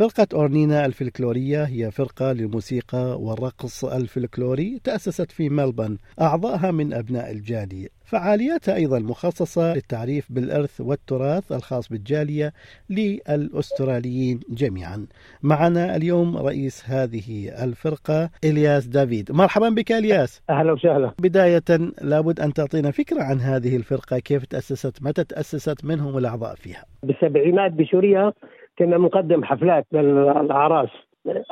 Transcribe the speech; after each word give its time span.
فرقة 0.00 0.26
أورنينا 0.34 0.86
الفلكلورية 0.86 1.64
هي 1.64 1.90
فرقة 1.90 2.32
للموسيقى 2.32 3.20
والرقص 3.20 3.84
الفلكلوري 3.84 4.80
تأسست 4.84 5.32
في 5.32 5.48
ملبن 5.48 5.98
أعضائها 6.20 6.70
من 6.70 6.92
أبناء 6.92 7.30
الجالية 7.30 7.88
فعالياتها 8.04 8.74
أيضا 8.74 8.98
مخصصة 8.98 9.74
للتعريف 9.74 10.32
بالإرث 10.32 10.80
والتراث 10.80 11.52
الخاص 11.52 11.88
بالجالية 11.88 12.52
للأستراليين 12.90 14.40
جميعا. 14.50 15.06
معنا 15.42 15.96
اليوم 15.96 16.36
رئيس 16.36 16.90
هذه 16.90 17.48
الفرقة 17.64 18.30
إلياس 18.44 18.86
دافيد. 18.86 19.32
مرحبا 19.32 19.68
بك 19.68 19.92
إلياس. 19.92 20.42
أهلا 20.50 20.72
وسهلا. 20.72 21.12
بداية 21.18 21.92
لابد 22.02 22.40
أن 22.40 22.52
تعطينا 22.52 22.90
فكرة 22.90 23.22
عن 23.22 23.40
هذه 23.40 23.76
الفرقة 23.76 24.18
كيف 24.18 24.44
تأسست 24.44 25.02
متى 25.02 25.24
تأسست 25.24 25.84
من 25.84 26.00
هم 26.00 26.18
الأعضاء 26.18 26.54
فيها؟ 26.54 26.84
بالسبعينات 27.02 27.72
بسوريا 27.72 28.32
كنا 28.80 28.98
بنقدم 28.98 29.44
حفلات 29.44 29.86
للأعراس. 29.92 30.88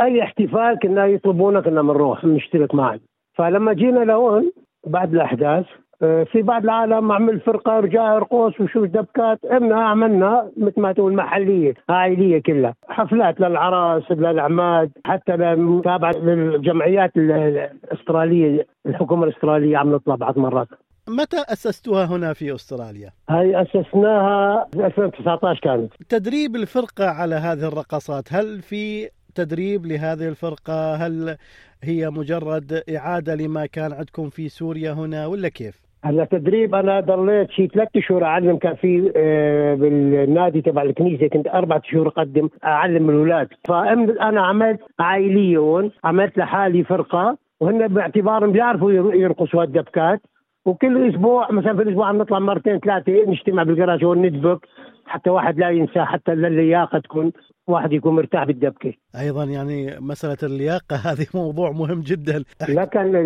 أي 0.01 0.23
احتفال 0.23 0.79
كنا 0.83 1.07
يطلبونا 1.07 1.61
كنا 1.61 1.83
بنروح 1.83 2.25
نشترك 2.25 2.75
معهم 2.75 3.01
فلما 3.35 3.73
جينا 3.73 4.01
لهون 4.01 4.53
بعد 4.87 5.15
الأحداث 5.15 5.65
آه، 6.03 6.25
في 6.25 6.43
بعض 6.43 6.63
العالم 6.65 7.13
عمل 7.13 7.41
فرقة 7.41 7.81
رجال 7.81 8.19
رقص 8.23 8.61
وشو 8.61 8.85
دبكات 8.85 9.45
إحنا 9.45 9.83
عملنا 9.83 10.51
مثل 10.57 10.81
ما 10.81 10.93
تقول 10.93 11.15
محلية 11.15 11.75
عائلية 11.89 12.43
كلها. 12.43 12.75
حفلات 12.89 13.41
للعراس 13.41 14.11
للاعماد 14.13 14.91
حتى 15.07 15.33
تابعه 15.85 16.13
للجمعيات 16.13 17.17
ال- 17.17 17.71
الأسترالية 17.85 18.67
الحكومة 18.87 19.25
الأسترالية 19.25 19.77
عم 19.77 19.93
نطلع 19.95 20.15
بعض 20.15 20.39
مرات. 20.39 20.69
متى 21.09 21.37
أسستوها 21.53 22.05
هنا 22.05 22.33
في 22.33 22.55
أستراليا؟ 22.55 23.11
هاي 23.31 23.63
أسسناها 23.63 24.67
في 24.73 24.87
2019 24.87 25.61
كانت. 25.61 25.93
تدريب 26.09 26.57
الفرقة 26.57 27.05
على 27.11 27.35
هذه 27.35 27.69
الرقصات 27.69 28.33
هل 28.33 28.63
في 28.63 29.09
تدريب 29.35 29.87
لهذه 29.87 30.29
الفرقة؟ 30.29 30.95
هل 30.95 31.37
هي 31.83 32.11
مجرد 32.11 32.83
إعادة 32.97 33.35
لما 33.35 33.67
كان 33.67 33.93
عندكم 33.93 34.29
في 34.31 34.49
سوريا 34.49 34.93
هنا 34.93 35.27
ولا 35.27 35.49
كيف؟ 35.49 35.81
هلا 36.05 36.25
تدريب 36.25 36.75
أنا 36.75 37.01
ضليت 37.01 37.51
شي 37.51 37.67
ثلاث 37.67 37.89
شهور 37.99 38.25
أعلم 38.25 38.57
كان 38.57 38.75
في 38.75 39.13
آه، 39.17 39.75
بالنادي 39.75 40.63
تبع 40.63 40.83
الكنيسة 40.83 41.27
كنت 41.29 41.47
أربع 41.47 41.81
شهور 41.85 42.09
أقدم 42.09 42.49
أعلم 42.65 43.11
الأولاد. 43.11 43.49
فانا 43.69 44.41
عملت 44.47 44.81
عائليه 45.01 45.57
هون 45.59 45.91
عملت 46.05 46.39
لحالي 46.39 46.85
فرقة 46.85 47.39
وهن 47.61 47.89
باعتبارهم 47.89 48.53
بيعرفوا 48.53 48.93
ير- 48.93 49.15
يرقصوا 49.15 49.63
هالدبكات. 49.63 50.21
وكل 50.69 51.09
أسبوع 51.09 51.51
مثلا 51.51 51.77
في 51.77 51.83
الأسبوع 51.83 52.13
نطلع 52.13 52.39
مرتين 52.39 52.79
ثلاثة 52.79 53.13
نجتمع 53.31 53.63
بالجراج 53.63 54.05
هون 54.05 54.23
ندبك 54.23 54.67
حتى 55.07 55.31
واحد 55.31 55.59
لا 55.59 55.71
ينسى 55.71 56.05
حتى 56.05 56.33
اللياقة 56.33 56.99
تكون 56.99 57.33
واحد 57.67 57.93
يكون 57.93 58.17
مرتاح 58.17 58.45
بالدبكة. 58.45 58.93
أيضا 59.17 59.45
يعني 59.45 60.01
مسألة 60.01 60.37
اللياقة 60.43 60.97
هذه 61.13 61.27
موضوع 61.35 61.71
مهم 61.71 62.01
جدا. 62.01 62.45
لكن 62.69 63.17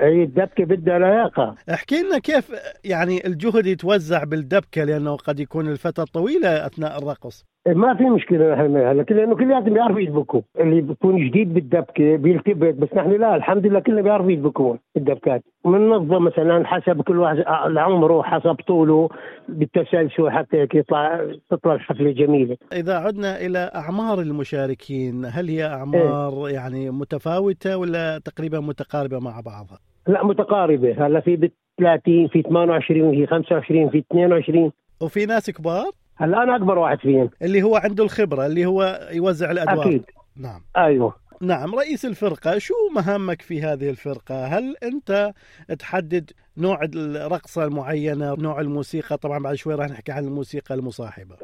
هي 0.00 0.22
الدبكه 0.22 0.64
بدها 0.64 0.98
لياقة. 0.98 1.54
احكي 1.70 2.02
لنا 2.02 2.18
كيف 2.18 2.52
يعني 2.84 3.26
الجهد 3.26 3.66
يتوزع 3.66 4.24
بالدبكة 4.24 4.84
لأنه 4.84 5.16
قد 5.16 5.40
يكون 5.40 5.68
الفترة 5.68 6.04
طويلة 6.04 6.66
أثناء 6.66 6.98
الرقص. 6.98 7.44
ما 7.66 7.94
في 7.94 8.04
مشكلة 8.04 8.52
نحن 8.54 8.76
هلا 8.76 9.02
لأنه 9.02 9.36
كلياتهم 9.36 9.74
بيعرفوا 9.74 10.00
يدبكوا. 10.00 10.40
اللي 10.60 10.80
بيكون 10.80 11.28
جديد 11.28 11.54
بالدبكة 11.54 12.16
بيلتبت 12.16 12.74
بس 12.74 12.88
نحن 12.94 13.10
لا 13.10 13.36
الحمد 13.36 13.66
لله 13.66 13.80
كلنا 13.80 14.02
بيعرفوا 14.02 14.30
يدبكوا 14.30 14.76
الدبكات 14.96 15.42
بننظم 15.64 16.24
مثلا 16.24 16.66
حسب 16.66 17.02
كل 17.02 17.18
واحد 17.18 17.44
عمره 17.76 18.22
حسب 18.22 18.54
طوله 18.54 19.08
بالتسلسل 19.48 20.30
حتى 20.30 20.66
يطلع 20.74 21.26
تطلع 21.50 21.74
الحفله 21.74 22.10
جميله 22.10 22.56
إذا 22.72 22.94
عدنا 22.94 23.40
إلى 23.40 23.70
أعمار 23.74 24.20
المشاركين 24.20 25.26
هل 25.32 25.48
هي 25.48 25.66
أعمار 25.66 26.48
يعني 26.50 26.90
متفاوتة 26.90 27.76
ولا 27.76 28.18
تقريبا 28.18 28.60
متقاربة 28.60 29.18
مع 29.18 29.40
بعضها؟ 29.40 29.78
لا 30.08 30.24
متقاربة. 30.24 31.06
هلا 31.06 31.20
في 31.20 31.36
بال 31.36 31.50
30 31.78 32.28
في 32.28 32.42
28 32.42 33.10
في 33.10 33.26
25 33.26 33.90
في 33.90 33.98
22 33.98 34.72
وفي 35.00 35.26
ناس 35.26 35.50
كبار؟ 35.50 35.90
هلا 36.16 36.42
أنا 36.42 36.56
أكبر 36.56 36.78
واحد 36.78 36.98
فيهم. 36.98 37.30
اللي 37.42 37.62
هو 37.62 37.76
عنده 37.76 38.04
الخبرة 38.04 38.46
اللي 38.46 38.66
هو 38.66 39.08
يوزع 39.12 39.50
الأدوار. 39.50 39.86
أكيد. 39.86 40.04
نعم. 40.36 40.60
أيوه. 40.76 41.14
نعم. 41.40 41.74
رئيس 41.74 42.04
الفرقة 42.04 42.58
شو 42.58 42.74
مهامك 42.94 43.42
في 43.42 43.62
هذه 43.62 43.90
الفرقة؟ 43.90 44.46
هل 44.46 44.76
أنت 44.82 45.32
تحدد 45.78 46.30
نوع 46.58 46.80
الرقصة 46.94 47.64
المعينة 47.64 48.34
نوع 48.34 48.60
الموسيقى؟ 48.60 49.16
طبعا 49.16 49.38
بعد 49.38 49.54
شوي 49.54 49.74
راح 49.74 49.88
نحكي 49.88 50.12
عن 50.12 50.24
الموسيقى 50.24 50.74
المصاحبة. 50.74 51.36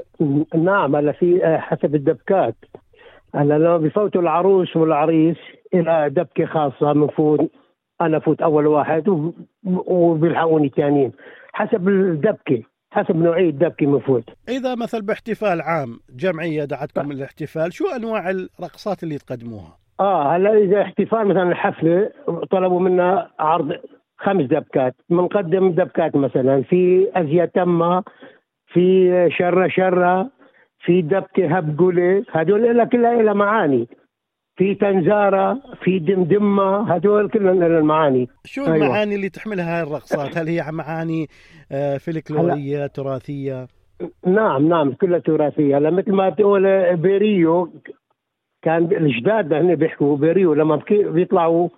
نعم 0.55 0.97
هلا 0.97 1.12
في 1.12 1.44
آه، 1.44 1.59
حسب 1.59 1.94
الدبكات. 1.94 2.56
هلا 3.34 3.54
لما 3.58 3.76
بفوتوا 3.76 4.20
العروس 4.20 4.76
والعريس 4.76 5.36
إلى 5.74 6.10
دبكة 6.10 6.46
خاصة 6.46 6.92
بنفوت 6.92 7.50
أنا 8.00 8.18
فوت 8.18 8.40
أول 8.42 8.66
واحد 8.66 9.08
وب- 9.08 9.34
وبيلحقوني 9.64 10.66
الثانيين 10.66 11.12
حسب 11.52 11.88
الدبكة 11.88 12.62
حسب 12.90 13.16
نوعية 13.16 13.48
الدبكة 13.50 13.86
بنفوت 13.86 14.24
إذا 14.48 14.74
مثل 14.74 15.02
باحتفال 15.02 15.60
عام 15.60 15.98
جمعية 16.16 16.64
دعتكم 16.64 17.12
للاحتفال 17.12 17.72
شو 17.72 17.84
أنواع 17.96 18.30
الرقصات 18.30 19.02
اللي 19.02 19.18
تقدموها؟ 19.18 19.78
آه 20.00 20.36
هلا 20.36 20.54
إذا 20.58 20.82
احتفال 20.82 21.26
مثلا 21.28 21.42
الحفلة 21.50 22.10
طلبوا 22.50 22.80
منا 22.80 23.30
عرض 23.38 23.72
خمس 24.18 24.44
دبكات. 24.46 24.94
بنقدم 25.10 25.70
دبكات 25.70 26.16
مثلا 26.16 26.62
في 26.62 27.08
ازيا 27.16 27.44
تمه 27.44 28.02
في 28.66 29.10
شرة 29.38 29.68
شرة 29.68 30.30
في 30.84 31.02
دبكه 31.02 31.56
هبقله 31.56 32.24
هدول 32.30 32.76
لها 32.76 32.84
كلها 32.84 33.22
لها 33.22 33.32
معاني. 33.32 33.88
في 34.56 34.74
تنزاره 34.74 35.62
في 35.84 35.98
دمدمة 35.98 36.94
هدول 36.94 37.28
كلهم 37.30 37.58
لها 37.58 37.78
المعاني. 37.78 38.28
شو 38.44 38.64
أيوة. 38.64 38.76
المعاني 38.76 39.14
اللي 39.14 39.28
تحملها 39.28 39.78
هاي 39.78 39.82
الرقصات؟ 39.82 40.38
هل 40.38 40.48
هي 40.48 40.64
معاني 40.72 41.26
آه، 41.72 41.96
فلكلورية 41.96 42.86
تراثية؟ 42.86 43.66
نعم 44.26 44.68
نعم 44.68 44.92
كلها 44.92 45.18
تراثية. 45.18 45.78
هلا 45.78 45.90
مثل 45.90 46.12
ما 46.12 46.28
بتقول 46.28 46.96
بيريو 46.96 47.70
كان 48.62 48.84
الجداد 48.92 49.52
هن 49.52 49.74
بيحكوا 49.74 50.16
بيريو 50.16 50.54
لما 50.54 50.82
بيطلعوا 50.90 51.68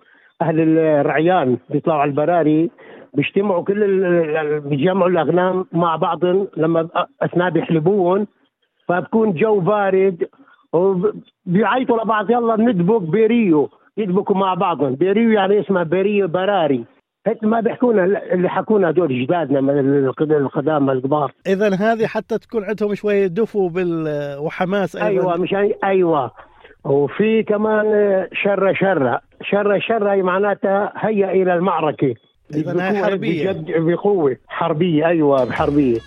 أهل 0.42 0.78
الرعيان 0.78 1.58
بيطلعوا 1.70 2.00
على 2.00 2.10
البراري 2.10 2.70
بيجتمعوا 3.14 3.64
كل 3.64 4.60
بيجمعوا 4.60 5.08
الأغنام 5.08 5.66
مع 5.72 5.96
بعضهم 5.96 6.48
لما 6.56 6.88
أثناء 7.22 7.50
بيحلبوهم 7.50 8.26
فبكون 8.90 9.32
جو 9.32 9.60
بارد 9.60 10.24
وبيعيطوا 10.72 12.02
لبعض 12.04 12.30
يلا 12.30 12.56
ندبك 12.56 13.02
بيريو 13.02 13.68
يدبكوا 13.96 14.36
مع 14.36 14.54
بعضهم. 14.54 14.94
بيريو 14.94 15.30
يعني 15.30 15.60
اسمها 15.60 15.82
بيريو 15.82 16.28
براري. 16.28 16.84
هيك 17.26 17.44
ما 17.44 17.60
بيحكونا 17.60 18.04
اللي 18.04 18.48
حكونا 18.48 18.90
هدول 18.90 19.22
جدادنا 19.26 19.60
من 19.60 20.04
القد- 20.04 20.32
القدامى 20.32 20.92
الكبار. 20.92 21.32
إذا 21.46 21.74
هذه 21.74 22.06
حتى 22.06 22.38
تكون 22.38 22.64
عندهم 22.64 22.94
شوية 22.94 23.26
دفو 23.26 23.68
بال 23.68 24.04
وحماس 24.38 24.96
أيضا. 24.96 25.08
أيوه 25.08 25.36
مشان 25.36 25.72
أيوه. 25.84 26.30
وفي 26.84 27.42
كمان 27.42 27.86
شرة 28.32 28.72
شرة. 28.72 29.20
شرة 29.50 29.78
شرة 29.78 30.12
هي 30.12 30.22
معناتها 30.22 30.92
هيا 30.96 31.30
إلى 31.30 31.54
المعركة. 31.54 32.14
بقوة- 32.52 32.80
حربية. 33.04 33.52
بجد 33.52 33.70
بقوة. 33.86 34.36
حربية 34.48 35.06
أيوه 35.06 35.52
حربيه 35.52 35.98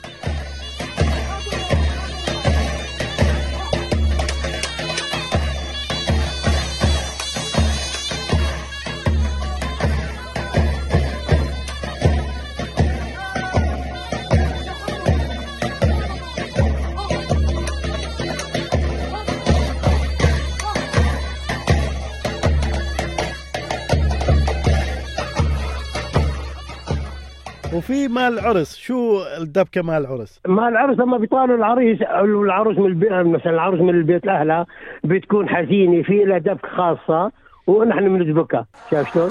وفي 27.94 28.08
مال 28.08 28.40
العرس 28.40 28.78
شو 28.78 29.24
الدبكة 29.42 29.82
مال 29.82 29.96
العرس 30.06 30.42
ما 30.48 30.68
العرس 30.68 31.00
لما 31.00 31.18
بيطالوا 31.18 31.58
العريس 31.58 32.02
أو 32.02 32.26
العروس 32.26 32.78
من 32.78 32.86
البيت 32.86 33.12
مثلا 33.12 33.54
العروس 33.54 33.80
من 33.80 33.90
البيت 33.90 34.28
اهلها 34.28 34.66
بتكون 35.04 35.50
حزينة 35.50 36.04
في 36.04 36.24
لها 36.24 36.38
دبكة 36.38 36.68
خاصة 36.68 37.32
ونحن 37.68 38.18
بندبكها 38.18 38.66
شايف 38.92 39.14
شلون؟ 39.14 39.30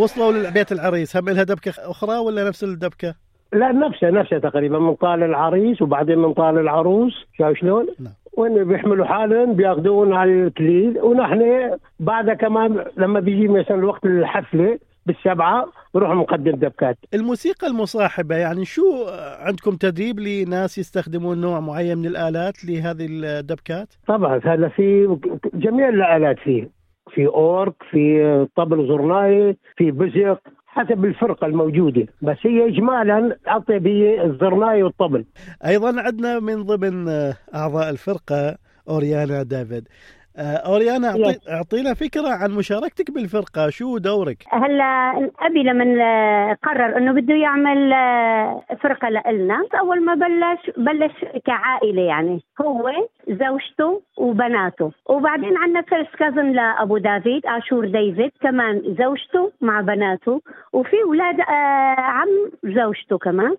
وصلوا 0.00 0.32
لبيت 0.32 0.72
العريس 0.72 1.16
هم 1.16 1.28
لها 1.28 1.42
دبكة 1.42 1.72
أخرى 1.78 2.18
ولا 2.18 2.48
نفس 2.48 2.64
الدبكة؟ 2.64 3.14
لا 3.52 3.72
نفسه 3.72 4.10
نفسه 4.10 4.38
تقريبا 4.38 4.78
من 4.78 4.94
طال 4.94 5.22
العريس 5.22 5.82
وبعدين 5.82 6.18
من 6.18 6.32
طال 6.32 6.58
العروس 6.58 7.12
شايف 7.38 7.58
شلون؟ 7.58 7.86
نعم. 8.00 8.12
وين 8.36 8.64
بيحملوا 8.64 9.06
حالهم 9.06 9.54
بيأخذون 9.54 10.12
على 10.12 10.32
الكليل 10.32 10.98
ونحن 10.98 11.70
بعد 12.00 12.30
كمان 12.30 12.84
لما 12.96 13.20
بيجي 13.20 13.48
مثلا 13.48 13.86
وقت 13.86 14.04
الحفلة 14.04 14.78
بالسبعة 15.06 15.66
بروح 15.94 16.10
نقدم 16.10 16.50
دبكات 16.50 16.98
الموسيقى 17.14 17.66
المصاحبة 17.66 18.36
يعني 18.36 18.64
شو 18.64 19.06
عندكم 19.40 19.76
تدريب 19.76 20.20
لناس 20.20 20.78
يستخدمون 20.78 21.40
نوع 21.40 21.60
معين 21.60 21.98
من 21.98 22.06
الآلات 22.06 22.64
لهذه 22.64 23.06
الدبكات؟ 23.10 23.88
طبعا 24.06 24.40
هذا 24.44 24.68
في 24.68 25.16
جميع 25.54 25.88
الآلات 25.88 26.38
فيه 26.38 26.79
في 27.14 27.26
أورك 27.26 27.74
في 27.90 28.46
طبل 28.56 28.88
زرناي 28.88 29.56
في 29.76 29.90
بزق 29.90 30.40
حسب 30.66 31.04
الفرقة 31.04 31.46
الموجودة. 31.46 32.06
بس 32.22 32.36
هي 32.42 32.68
اجمالا 32.68 33.36
أعطي 33.48 33.78
هي 33.78 34.24
الزرناي 34.24 34.82
والطبل 34.82 35.24
أيضا 35.66 36.00
عندنا 36.00 36.40
من 36.40 36.62
ضمن 36.62 37.08
أعضاء 37.54 37.90
الفرقة 37.90 38.56
أوريانا 38.88 39.42
دافيد. 39.42 39.88
آه، 39.88 40.19
اوريانا 40.38 41.12
أعطي- 41.12 41.50
اعطينا 41.50 41.94
فكرة 41.94 42.28
عن 42.28 42.50
مشاركتك 42.50 43.10
بالفرقة. 43.10 43.70
شو 43.70 43.98
دورك؟ 43.98 44.36
هلا 44.50 45.12
أبي 45.40 45.62
لما 45.62 45.84
آه، 46.04 46.56
قرر 46.62 46.96
إنه 46.98 47.12
بده 47.12 47.34
يعمل 47.34 47.92
آه، 47.92 48.62
فرقة 48.82 49.08
لنا 49.08 49.62
أول 49.80 50.04
ما 50.04 50.14
بلش 50.14 50.70
بلش 50.76 51.24
كعائلة 51.46 52.02
يعني 52.02 52.40
هو 52.60 52.90
زوجته 53.28 54.02
وبناته. 54.18 54.92
وبعدين 55.08 55.56
عندنا 55.56 55.82
first 55.82 56.14
cousin 56.16 56.52
لأبو 56.52 56.98
دافيد 56.98 57.42
اشور 57.46 57.84
ديفيد 57.86 58.32
كمان 58.42 58.82
زوجته 58.98 59.52
مع 59.60 59.80
بناته. 59.80 60.40
وفي 60.72 60.96
أولاد 61.06 61.40
آه، 61.40 62.00
عم 62.00 62.28
زوجته 62.64 63.18
كمان. 63.18 63.54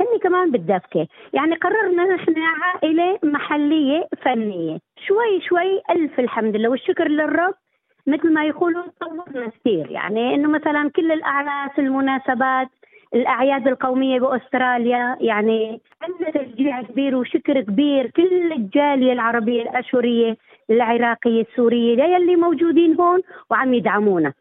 هن 0.00 0.18
كمان 0.22 0.50
بالدبكة 0.50 1.06
يعني 1.32 1.54
قررنا 1.54 2.14
نحن 2.14 2.34
عائلة 2.38 3.18
محلية 3.22 4.08
فنية. 4.22 4.78
شوي 5.06 5.40
شوي 5.48 5.82
ألف 5.90 6.20
الحمد 6.20 6.56
لله 6.56 6.68
والشكر 6.68 7.08
للرب. 7.08 7.54
مثل 8.06 8.32
ما 8.32 8.44
يقولوا 8.44 8.82
طورنا 9.00 9.48
كثير. 9.48 9.90
يعني 9.90 10.34
إنه 10.34 10.48
مثلا 10.48 10.90
كل 10.96 11.12
الأعراس 11.12 11.78
المناسبات 11.78 12.68
الأعياد 13.14 13.68
القومية 13.68 14.20
بأستراليا 14.20 15.16
يعني 15.20 15.80
عندنا 16.02 16.30
تشجيع 16.30 16.82
كبير 16.82 17.16
وشكر 17.16 17.60
كبير 17.60 18.10
كل 18.10 18.52
الجالية 18.52 19.12
العربية 19.12 19.62
الأشورية 19.62 20.36
العراقية 20.70 21.42
السورية 21.42 22.04
يلي 22.04 22.36
موجودين 22.36 23.00
هون 23.00 23.20
وعم 23.50 23.74
يدعمونا. 23.74 24.32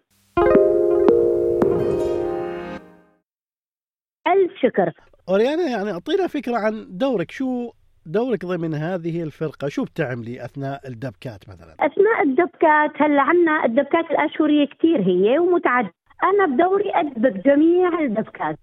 ألف 4.27 4.51
شكر. 4.61 4.91
اوريانا 5.29 5.63
يعني 5.63 5.91
أعطينا 5.91 6.27
فكرة 6.27 6.57
عن 6.57 6.85
دورك. 6.89 7.31
شو 7.31 7.71
دورك 8.05 8.45
ضمن 8.45 8.73
هذه 8.73 9.23
الفرقة؟ 9.23 9.67
شو 9.67 9.83
بتعملي 9.83 10.45
أثناء 10.45 10.87
الدبكات 10.87 11.49
مثلا؟ 11.49 11.73
أثناء 11.79 12.23
الدبكات 12.23 13.01
هلا 13.01 13.21
عنا 13.21 13.65
الدبكات 13.65 14.11
الاشوريه 14.11 14.65
كثير 14.65 15.01
هي 15.01 15.39
ومتعددة. 15.39 15.93
أنا 16.23 16.55
بدوري 16.55 16.91
أدبك 16.95 17.45
جميع 17.45 17.99
الدبكات 17.99 18.59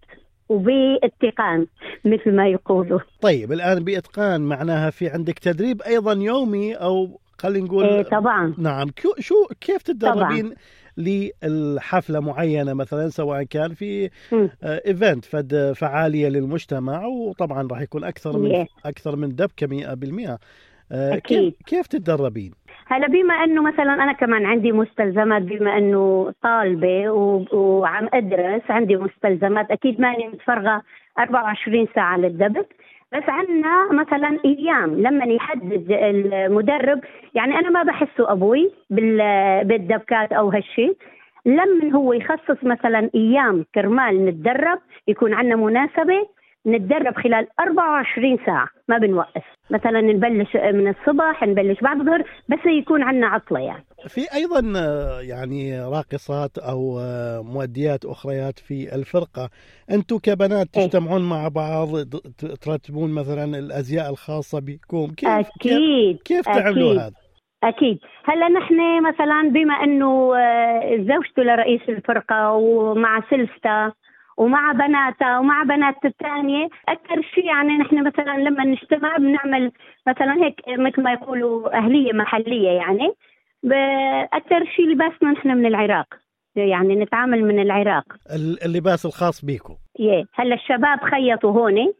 وباتقان 0.48 1.66
مثل 2.04 2.32
ما 2.32 2.48
يقولوا. 2.48 3.00
طيب 3.20 3.52
الآن 3.52 3.84
بإتقان 3.84 4.40
معناها 4.40 4.90
في 4.90 5.08
عندك 5.08 5.38
تدريب 5.38 5.82
أيضا 5.82 6.12
يومي 6.12 6.74
أو 6.74 7.20
خلينا 7.38 7.64
نقول 7.66 7.84
إيه 7.84 8.02
طبعا 8.02 8.54
نعم 8.58 8.88
شو 9.18 9.34
كيف 9.60 9.82
تتدربين 9.82 10.54
للحفلة 11.42 12.20
معينة 12.20 12.74
مثلا 12.74 13.08
سواء 13.08 13.42
كان 13.42 13.74
في 13.74 14.10
مم. 14.32 14.50
آه، 14.62 14.82
ايفنت 14.86 15.24
فد 15.24 15.72
فعالية 15.76 16.28
للمجتمع 16.28 17.06
وطبعا 17.06 17.68
راح 17.70 17.80
يكون 17.80 18.04
أكثر 18.04 18.38
من 18.38 18.64
Yeah. 18.64 18.68
أكثر 18.86 19.16
من 19.16 19.28
دبكة 19.28 19.66
100% 19.66 20.38
آه، 20.92 21.14
أكيد. 21.16 21.20
كيف 21.52 21.54
كيف 21.66 21.86
تتدربين؟ 21.86 22.52
هلا 22.86 23.06
بما 23.06 23.34
إنه 23.34 23.62
مثلا 23.62 23.94
أنا 23.94 24.12
كمان 24.12 24.46
عندي 24.46 24.72
مستلزمات 24.72 25.42
بما 25.42 25.78
إنه 25.78 26.32
طالبة 26.42 27.10
و- 27.10 27.44
وعم 27.52 28.08
أدرس 28.14 28.62
عندي 28.68 28.96
مستلزمات 28.96 29.70
أكيد 29.70 30.00
ماني 30.00 30.28
متفرغة 30.28 30.82
24 31.18 31.86
ساعة 31.94 32.16
للدبك 32.18 32.68
بس 33.12 33.22
عندنا 33.28 33.88
مثلا 33.92 34.38
أيام 34.44 34.94
لما 35.00 35.24
يحدد 35.24 35.86
المدرب 35.92 37.00
يعني 37.34 37.58
أنا 37.58 37.70
ما 37.70 37.82
بحسه 37.82 38.32
أبوي 38.32 38.70
بال- 38.90 39.64
بالدبكات 39.64 40.32
أو 40.32 40.48
هالشيء 40.48 40.96
لما 41.46 41.92
هو 41.94 42.12
يخصص 42.12 42.64
مثلا 42.64 43.10
أيام 43.14 43.64
كرمال 43.74 44.24
نتدرب 44.26 44.78
يكون 45.08 45.34
عندنا 45.34 45.56
مناسبة 45.56 46.26
نتدرب 46.66 47.14
خلال 47.14 47.46
24 47.60 48.38
ساعة 48.46 48.68
ما 48.88 48.98
بنوقف 48.98 49.42
مثلا 49.70 50.00
نبلش 50.00 50.56
من 50.56 50.88
الصبح 50.88 51.42
نبلش 51.42 51.80
بعد 51.80 52.00
الظهر 52.00 52.22
بس 52.48 52.58
يكون 52.66 53.02
عندنا 53.02 53.26
عطلة 53.26 53.60
يعني 53.60 53.84
في 54.08 54.20
أيضا 54.34 54.72
آه، 54.76 55.20
يعني 55.20 55.80
راقصات 55.80 56.58
أو 56.58 56.98
آه، 57.00 57.42
مؤديات 57.42 58.04
أخريات 58.04 58.58
في 58.58 58.94
الفرقة 58.94 59.50
أنتم 59.90 60.18
كبنات 60.18 60.76
إيه. 60.76 60.86
تجتمعون 60.86 61.28
مع 61.28 61.48
بعض 61.48 61.88
ترتبون 62.62 63.14
مثلا 63.14 63.58
الأزياء 63.58 64.10
الخاصة 64.10 64.60
بكم 64.60 65.06
كيف 65.06 65.48
كيف, 65.60 65.72
أكيد 65.72 66.18
كيف 66.24 66.44
تعملوا 66.44 66.90
أكيد. 66.90 67.00
هذا؟ 67.00 67.26
أكيد 67.64 67.98
هلأ 68.24 68.48
نحن 68.48 69.02
مثلا 69.08 69.50
بما 69.50 69.74
أنه 69.74 70.36
آه، 70.36 70.96
زوجته 70.96 71.42
لرئيس 71.42 71.80
الفرقة 71.88 72.52
ومع 72.52 73.22
سلستا 73.30 73.92
ومع 74.36 74.72
بناتها 74.72 75.38
ومع 75.38 75.62
بنات 75.62 76.04
الثانية. 76.04 76.68
أكثر 76.88 77.22
شيء 77.34 77.44
يعني 77.44 77.78
نحن 77.78 78.06
مثلا 78.06 78.36
لما 78.38 78.64
نجتمع 78.64 79.16
بنعمل 79.16 79.72
مثلا 80.06 80.34
هيك 80.44 80.60
مثل 80.78 81.02
ما 81.02 81.12
يقولوا 81.12 81.76
أهلية 81.78 82.12
محلية 82.12 82.68
يعني. 82.70 83.12
أكثر 84.32 84.64
شيء 84.76 84.86
لباسنا 84.88 85.32
نحن 85.32 85.48
من 85.48 85.66
العراق. 85.66 86.06
يعني 86.56 86.94
نتعامل 86.96 87.44
من 87.44 87.58
العراق. 87.60 88.04
ال- 88.34 88.64
اللباس 88.64 89.06
الخاص 89.06 89.44
بكم 89.44 89.74
يه. 89.98 90.24
هلا 90.34 90.54
الشباب 90.54 91.00
خيطوا 91.00 91.50
هون. 91.52 91.92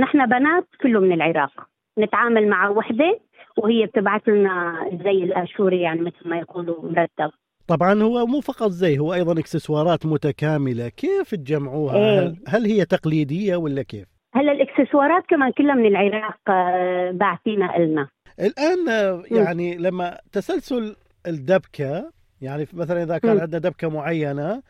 نحن 0.00 0.26
بنات 0.26 0.66
كله 0.82 1.00
من 1.00 1.12
العراق. 1.12 1.52
نتعامل 1.98 2.48
مع 2.48 2.68
وحدة 2.68 3.20
وهي 3.58 3.86
بتبعث 3.86 4.28
لنا 4.28 4.86
الزي 4.92 5.10
الآشوري 5.24 5.80
يعني 5.80 6.00
مثل 6.00 6.28
ما 6.28 6.38
يقولوا 6.38 6.82
مرتب. 6.82 7.30
طبعا 7.70 8.02
هو 8.02 8.26
مو 8.26 8.40
فقط 8.40 8.70
زي 8.70 8.98
هو 8.98 9.14
أيضا 9.14 9.40
إكسسوارات 9.40 10.06
متكاملة. 10.06 10.88
كيف 10.88 11.34
تجمعوها؟ 11.34 11.96
إيه. 11.96 12.20
هل, 12.20 12.36
هل 12.48 12.64
هي 12.66 12.84
تقليدية 12.84 13.56
ولا 13.56 13.82
كيف؟ 13.82 14.08
هلا 14.34 14.52
الإكسسوارات 14.52 15.22
كمان 15.28 15.52
كلها 15.52 15.74
من 15.74 15.86
العراق 15.86 16.38
آه، 16.50 17.10
باعثينها 17.10 17.78
لنا 17.78 18.08
الآن 18.40 18.88
آه،. 18.88 19.22
يعني 19.30 19.76
لما 19.76 20.18
تسلسل 20.32 20.96
الدبكة 21.26 22.10
يعني 22.40 22.66
مثلا 22.72 23.02
إذا 23.02 23.18
كان. 23.18 23.40
عندنا 23.40 23.58
دبكة 23.58 23.88
معينة 23.88 24.62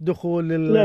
دخول 0.00 0.52
ال- 0.52 0.76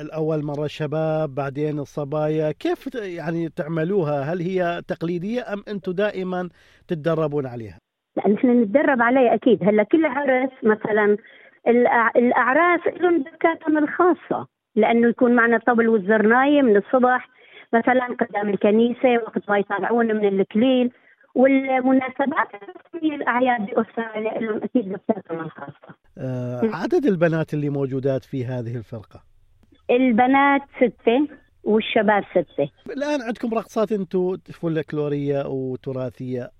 الأول 0.00 0.42
مرة 0.44 0.64
الشباب 0.64 1.34
بعدين 1.34 1.78
الصبايا 1.78 2.52
كيف 2.52 2.94
يعني 2.94 3.48
تعملوها؟ 3.48 4.22
هل 4.22 4.40
هي 4.40 4.82
تقليدية 4.88 5.52
أم 5.52 5.62
أنتم 5.68 5.92
دائما 5.92 6.48
تتدربون 6.88 7.46
عليها؟ 7.46 7.78
لا 8.16 8.28
نحن 8.28 8.62
نتدرب 8.62 9.02
عليه 9.02 9.34
أكيد. 9.34 9.64
هلأ 9.64 9.82
كل 9.82 10.04
عرس 10.06 10.50
مثلا 10.62 11.16
الأع- 11.68 12.16
الأعراس 12.16 12.80
لهم 13.00 13.22
دكاتهم 13.22 13.78
الخاصة 13.78 14.46
لأنه 14.76 15.08
يكون 15.08 15.34
معنا 15.34 15.56
الطبل 15.56 15.88
والزرنايه 15.88 16.62
من 16.62 16.76
الصبح 16.76 17.28
مثلا 17.72 18.04
قدام 18.20 18.48
الكنيسة 18.48 19.12
وقت 19.26 19.50
ما 19.50 19.58
يطلعون 19.58 20.06
من 20.06 20.40
الكليل 20.40 20.90
والمناسبات 21.34 22.48
الرسمية 22.54 23.14
الأعياد 23.14 23.60
باستراليا 23.66 24.38
لهم 24.40 24.60
أكيد 24.62 24.92
دكاتهم 24.92 25.40
الخاصة. 25.40 25.94
آه 26.18 26.60
عدد 26.72 27.04
البنات 27.06 27.54
اللي 27.54 27.70
موجودات 27.70 28.24
في 28.24 28.44
هذه 28.44 28.76
الفرقة؟ 28.76 29.22
البنات 29.90 30.62
ستة 30.76 31.28
والشباب 31.64 32.24
ستة. 32.30 32.70
الآن 32.90 33.22
عندكم 33.22 33.54
رقصات 33.54 33.92
أنتم 33.92 34.36
فولكلوريه 34.60 35.46
وتراثية. 35.46 36.50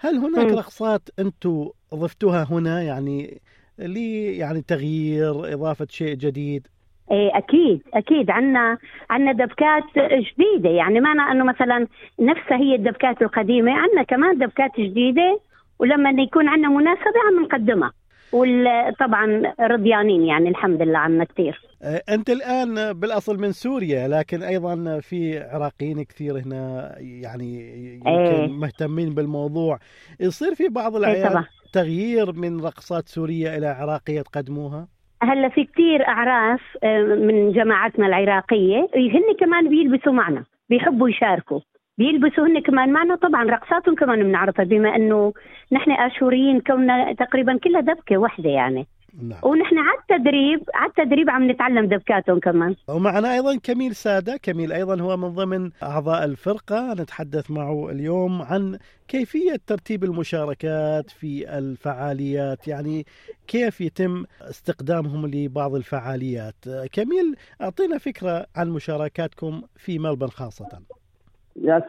هل 0.00 0.16
هناك 0.16 0.50
مم. 0.50 0.58
رقصات 0.58 1.08
أنتم 1.18 1.68
ضفتوها 1.94 2.46
هنا؟ 2.50 2.82
يعني 2.82 3.40
لي 3.78 4.36
يعني 4.36 4.62
تغيير 4.62 5.54
إضافة 5.54 5.86
شيء 5.90 6.14
جديد؟ 6.14 6.66
إيه 7.10 7.30
أكيد 7.38 7.82
أكيد. 7.94 8.30
عندنا 8.30 8.78
عندنا 9.10 9.32
دبكات 9.32 9.82
جديدة. 9.96 10.70
يعني 10.70 11.00
معنى 11.00 11.32
أنه 11.32 11.44
مثلا 11.44 11.86
نفسها 12.20 12.56
هي 12.56 12.74
الدبكات 12.74 13.22
القديمة. 13.22 13.72
عندنا 13.72 14.02
كمان 14.02 14.38
دبكات 14.38 14.80
جديدة 14.80 15.40
ولما 15.78 16.22
يكون 16.22 16.48
عندنا 16.48 16.68
مناسبة 16.68 17.18
عم 17.28 17.42
نقدمها. 17.44 17.92
وطبعا 18.32 19.42
رضيانين 19.60 20.24
يعني 20.24 20.48
الحمد 20.48 20.82
لله 20.82 20.98
عنا 20.98 21.24
كثير. 21.24 21.60
آه، 21.82 22.02
أنت 22.08 22.30
الآن 22.30 22.92
بالأصل 22.92 23.40
من 23.40 23.52
سوريا 23.52 24.08
لكن 24.08 24.42
أيضا 24.42 25.00
في 25.00 25.38
عراقيين 25.38 26.02
كثير 26.02 26.38
هنا 26.38 26.94
يعني 26.98 27.60
إيه. 28.06 28.48
مهتمين 28.48 29.14
بالموضوع. 29.14 29.78
يصير 30.20 30.54
في 30.54 30.68
بعض 30.68 30.96
الأعياد 30.96 31.30
طبعا. 31.30 31.44
تغيير 31.72 32.32
من 32.32 32.60
رقصات 32.60 33.08
سورية 33.08 33.56
إلى 33.58 33.66
عراقية 33.66 34.22
تقدموها؟ 34.22 34.88
هلأ 35.22 35.48
في 35.48 35.64
كثير 35.64 36.08
أعراس 36.08 36.60
آه، 36.84 37.02
من 37.02 37.52
جماعتنا 37.52 38.06
العراقية 38.06 38.78
هن 38.94 39.36
كمان 39.40 39.68
بيلبسوا 39.68 40.12
معنا 40.12 40.44
بيحبوا 40.70 41.08
يشاركوا. 41.08 41.60
بيلبسوا 41.98 42.46
هن 42.46 42.60
كمان 42.60 42.92
معنا 42.92 43.16
طبعا 43.16 43.44
رقصاتهم 43.44 43.94
كمان 43.94 44.22
بنعرضها 44.22 44.64
بما 44.64 44.96
إنه 44.96 45.32
نحن 45.72 45.90
آشوريين 45.90 46.60
كوننا 46.60 47.12
تقريبا 47.12 47.58
كلها 47.58 47.80
دبكة 47.80 48.16
واحدة 48.18 48.50
يعني. 48.50 48.86
نعم. 49.22 49.40
ونحن 49.42 49.78
على 49.78 49.98
التدريب 49.98 50.60
على 50.74 50.90
التدريب 50.90 51.30
عم 51.30 51.50
نتعلم 51.50 51.86
دبكاتهم 51.86 52.38
كمان. 52.38 52.74
ومعنا 52.88 53.34
أيضا 53.34 53.56
كميل 53.56 53.94
سادة. 53.94 54.36
كميل 54.42 54.72
أيضا 54.72 55.00
هو 55.00 55.16
من 55.16 55.28
ضمن 55.28 55.70
أعضاء 55.82 56.24
الفرقة. 56.24 56.94
نتحدث 56.94 57.50
معه 57.50 57.90
اليوم 57.90 58.42
عن 58.42 58.78
كيفية 59.08 59.56
ترتيب 59.66 60.04
المشاركات 60.04 61.10
في 61.10 61.58
الفعاليات 61.58 62.68
يعني 62.68 63.06
كيف 63.46 63.80
يتم 63.80 64.24
استقدامهم 64.40 65.26
لبعض 65.26 65.74
الفعاليات. 65.74 66.64
كميل 66.92 67.36
أعطينا 67.62 67.98
فكرة 67.98 68.46
عن 68.56 68.70
مشاركاتكم 68.70 69.62
في 69.76 69.98
ملبن 69.98 70.26
خاصة. 70.28 70.97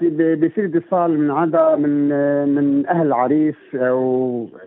ب- 0.01 0.39
بيصير 0.39 0.65
اتصال 0.65 1.19
من 1.19 1.31
عدا 1.31 1.75
من 1.75 2.09
من 2.55 2.87
أهل 2.87 3.07
العريس 3.07 3.55
أو 3.75 4.01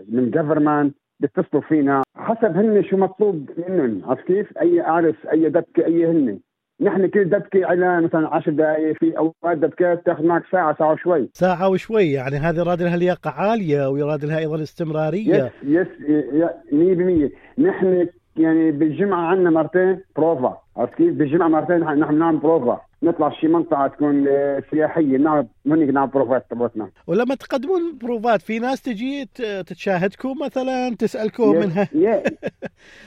من 0.09 0.31
جفرمان 0.31 0.91
بيتصلوا 1.21 1.63
فينا. 1.63 2.03
حسب 2.17 2.57
هن 2.57 2.85
شو 2.85 2.97
مطلوب 2.97 3.51
منهم 3.69 4.03
عرفت 4.05 4.25
كيف؟ 4.27 4.59
أي 4.59 4.81
عرس 4.81 5.15
أي 5.33 5.49
دبكة 5.49 5.85
أي 5.87 6.07
هن 6.07 6.39
نحن 6.81 7.07
كل 7.07 7.25
دبكة 7.25 7.67
على 7.67 8.01
مثلا 8.01 8.29
10 8.35 8.53
دقائق 8.53 8.97
في 8.99 9.19
أوقات 9.19 9.59
دبكات 9.59 10.07
تاخذ 10.07 10.27
معك 10.27 10.43
ساعة 10.53 10.77
ساعة 10.79 10.93
وشوي. 10.93 11.29
ساعة 11.33 11.69
وشوي 11.69 12.13
يعني 12.13 12.37
هذه 12.37 12.59
يراد 12.59 12.83
لها 12.83 12.97
لياقة 12.97 13.31
عالية 13.31 13.89
ويراد 13.89 14.25
لها 14.25 14.39
أيضا 14.39 14.63
استمرارية. 14.63 15.35
يس 15.35 15.53
يس 15.63 15.87
100% 16.73 17.31
نحن 17.59 18.07
يعني 18.37 18.71
بالجمعة 18.71 19.27
عندنا 19.27 19.51
مرتين 19.51 20.01
بروفا 20.17 20.59
عرفت 20.77 20.95
كيف؟ 20.95 21.15
بالجمعة 21.15 21.49
مرتين 21.49 21.79
نحن 21.81 22.15
بنعمل 22.15 22.39
بروفا. 22.39 22.81
نطلع 23.03 23.31
شي 23.31 23.49
منطقة 23.49 23.87
تكون 23.87 24.29
آه، 24.29 24.63
سياحية 24.71 25.19
نعمل 25.19 25.47
هنيك 25.67 25.91
نعمل 25.91 26.11
بروفات 26.11 26.47
تبعتنا. 26.51 26.91
ولما 27.07 27.35
تقدمون 27.35 27.99
بروفات 28.03 28.43
في 28.43 28.59
ناس 28.59 28.83
تجي 28.83 29.25
تتشاهدكم 29.67 30.35
مثلا 30.45 30.97
تسألكم؟ 30.99 31.57
منها 31.57 31.89
yeah 32.05 32.23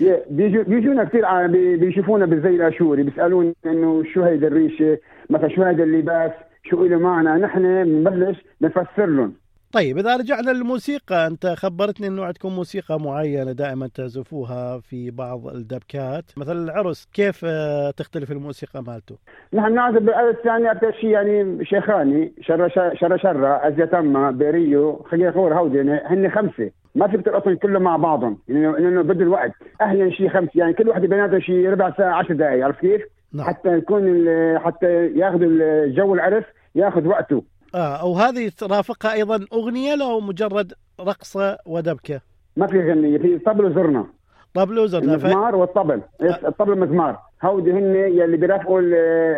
yeah 0.02 0.22
بيجوا 0.30 0.64
بيجونا 0.64 1.04
كثير 1.04 1.48
بيشوفونا 1.78 2.26
بالزي 2.26 2.50
الأشوري 2.50 3.04
بيسالون 3.04 3.54
إنه 3.66 4.04
شو 4.14 4.24
هيدا 4.24 4.48
الريشة؟ 4.48 4.98
مثلا 5.30 5.50
شو 5.56 5.64
هيدا 5.64 5.84
اللباس؟ 5.84 6.32
شو 6.70 6.86
له 6.86 6.98
معنى؟ 6.98 7.42
نحن 7.42 7.84
بنبلش 7.84 8.38
نفسر 8.62 9.06
لهم. 9.06 9.45
طيب 9.76 9.98
إذا 9.98 10.18
رجعنا 10.18 10.52
للموسيقى 10.52 11.28
أنت 11.28 11.48
خبرتني 11.48 12.08
أنه 12.08 12.26
عندكم 12.26 12.50
موسيقى 12.50 13.00
معينة 13.00 13.52
دائما 13.52 13.88
تعزفوها 13.88 14.80
في 14.80 15.12
بعض 15.12 15.48
الدبكات. 15.48 16.24
مثلا 16.38 16.64
العرس 16.64 17.10
كيف 17.14 17.46
آه، 17.46 17.92
تختلف 17.92 18.32
الموسيقى 18.32 18.84
مالته؟ 18.84 19.16
نحن 19.54 19.76
نعزف 19.76 19.98
بالألف 19.98 20.46
يعني 20.46 20.72
أكثر 20.72 20.92
شيء 20.92 21.10
يعني 21.10 21.66
شيخاني 21.66 22.34
شر 22.42 22.70
شر 22.70 23.18
شر 23.18 23.68
أزيتما 23.68 24.32
بيريو 24.32 25.06
خلينا 25.10 25.30
نقول 25.30 25.54
هودي 25.54 25.78
يعني 25.78 26.02
هن 26.06 26.32
خمسة. 26.32 26.72
ما 26.96 27.08
فيك 27.08 27.26
ترقصهم 27.26 27.56
كلهم 27.56 27.84
مع 27.84 27.98
بعضهم 27.98 28.38
لأنه 28.48 28.78
لأنه 28.78 29.02
بده 29.02 29.24
الوقت 29.24 29.52
أهلا 29.82 30.12
شيء 30.12 30.30
خمسة 30.30 30.52
يعني 30.56 30.74
كل 30.74 30.90
واحدة 30.90 31.08
بيناتهم 31.08 31.40
شيء 31.40 31.70
ربع 31.70 31.94
ساعة 31.98 32.14
10 32.14 32.36
دقائق 32.36 32.66
عرفت 32.66 32.80
كيف؟ 32.80 33.02
نعم. 33.34 33.46
حتى 33.48 33.78
يكون 33.78 34.26
حتى 34.60 35.08
ياخذوا 35.08 35.48
الجو 35.50 36.14
العرس 36.14 36.44
ياخذ 36.76 37.08
وقته. 37.08 37.44
آه 37.76 38.02
أو 38.02 38.14
هذه 38.14 38.52
ترافقها 38.58 39.14
أيضا 39.14 39.46
أغنية 39.54 39.96
لو 39.96 40.20
مجرد 40.20 40.74
رقصة 41.00 41.58
ودبكة؟ 41.66 42.22
ما 42.58 42.68
في 42.68 42.80
غنية 42.92 43.18
في 43.18 43.38
طبل 43.40 43.66
وزرنا 43.66 44.06
طبل 44.54 44.88
زرنا 44.88 45.18
ف... 45.18 45.26
المزمار 45.26 45.56
والطبل. 45.56 46.02
إيش؟ 46.24 46.36
الطبل 46.46 46.70
والمزمار 46.70 47.20
هودي 47.44 47.72
هن 47.72 47.96
يلي 47.96 48.38
بيرافقوا 48.38 48.80
ال- 48.80 48.94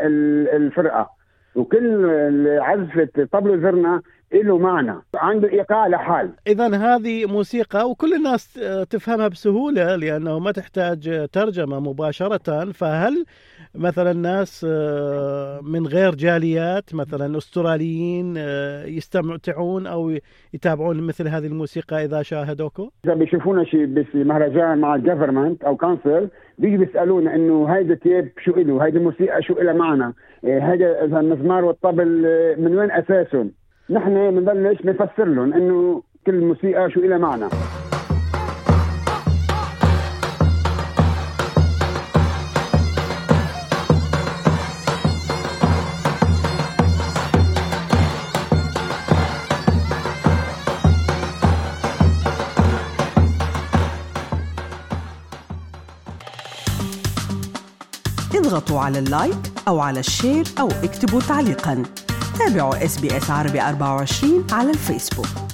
ال- 0.05 0.49
الفرقة. 0.55 1.09
وكل 1.55 2.05
عزفة 2.59 3.27
طبل 3.31 3.49
وزرنا 3.49 4.01
له 4.33 4.57
معنى. 4.57 4.95
عنده 5.15 5.49
إيقاع 5.49 5.87
لحال 5.87 6.31
إذا 6.47 6.75
هذه 6.75 7.25
موسيقى 7.25 7.89
وكل 7.89 8.13
الناس 8.13 8.53
تفهمها 8.89 9.27
بسهولة 9.27 9.95
لأنه 9.95 10.39
ما 10.39 10.51
تحتاج 10.51 11.29
ترجمة 11.31 11.79
مباشرة. 11.79 12.71
فهل 12.71 13.25
مثلا 13.75 14.13
ناس 14.13 14.65
آه، 14.69 15.59
من 15.63 15.87
غير 15.87 16.15
جاليات 16.15 16.95
مثلا 16.95 17.37
أستراليين 17.37 18.33
آه، 18.37 18.85
يستمتعون 18.85 19.87
أو 19.87 20.11
يتابعون 20.53 21.07
مثل 21.07 21.27
هذه 21.27 21.47
الموسيقى 21.47 22.05
إذا 22.05 22.21
شاهدوكم؟ 22.21 22.89
إذا 23.05 23.13
بيشوفونا 23.13 23.63
شيء 23.63 23.85
بس 23.85 24.05
مهرجان 24.15 24.77
مع 24.77 24.95
ال 24.95 25.01
government 25.01 25.63
أو 25.63 25.77
council 25.77 26.29
بيجي 26.57 26.77
بيسالونا 26.77 27.35
إنه 27.35 27.65
هيدا 27.67 27.95
type 27.95 28.31
شو 28.43 28.51
له 28.51 28.85
هيدي 28.85 28.97
الموسيقى 28.97 29.43
شو 29.43 29.53
لها 29.53 29.73
معنى؟ 29.73 30.13
إيه 30.43 30.71
هيدا 30.71 31.05
إذا 31.05 31.19
المزمار 31.19 31.65
والطبل 31.65 32.25
آه، 32.25 32.55
من 32.55 32.77
وين 32.77 32.91
أساسهم؟ 32.91 33.51
نحن 33.89 34.31
بنبلش 34.31 34.85
نفسر 34.85 35.25
لهم 35.25 35.53
إنه 35.53 36.03
كل 36.25 36.45
موسيقى 36.45 36.91
شو 36.91 36.99
لها 36.99 37.17
معنى. 37.17 37.45
اضغطوا 58.35 58.79
على 58.79 58.99
ال 58.99 59.07
like 59.07 59.37
أو 59.67 59.79
على 59.79 59.99
ال 59.99 60.07
share 60.07 60.45
أو 60.59 60.67
اكتبوا 60.67 61.19
تعليقاً. 61.19 61.83
تابعوا 62.37 62.85
SBS 62.85 62.97
عربي 63.31 63.61
24 63.61 64.47
على 64.51 64.69
الفيسبوك. 64.69 65.46